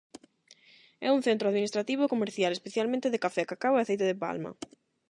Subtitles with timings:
[1.07, 4.51] É un centro administrativo e comercial, especialmente de café, cacao e aceite de palma.